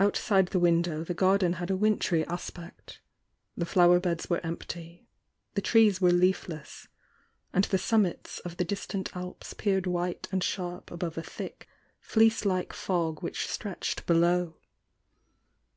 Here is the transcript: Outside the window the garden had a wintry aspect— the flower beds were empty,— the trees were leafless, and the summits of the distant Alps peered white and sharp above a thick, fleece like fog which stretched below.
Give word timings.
Outside 0.00 0.48
the 0.48 0.58
window 0.58 1.04
the 1.04 1.14
garden 1.14 1.52
had 1.52 1.70
a 1.70 1.76
wintry 1.76 2.24
aspect— 2.26 3.00
the 3.56 3.64
flower 3.64 4.00
beds 4.00 4.28
were 4.28 4.44
empty,— 4.44 5.06
the 5.54 5.62
trees 5.62 6.00
were 6.00 6.10
leafless, 6.10 6.88
and 7.52 7.62
the 7.62 7.78
summits 7.78 8.40
of 8.40 8.56
the 8.56 8.64
distant 8.64 9.14
Alps 9.16 9.54
peered 9.54 9.86
white 9.86 10.26
and 10.32 10.42
sharp 10.42 10.90
above 10.90 11.16
a 11.16 11.22
thick, 11.22 11.68
fleece 12.00 12.44
like 12.44 12.72
fog 12.72 13.22
which 13.22 13.46
stretched 13.46 14.04
below. 14.04 14.56